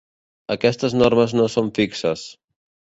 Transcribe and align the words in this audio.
Aquestes 0.55 0.97
normes 1.03 1.37
no 1.39 1.47
són 1.59 1.73
fixes. 1.79 2.29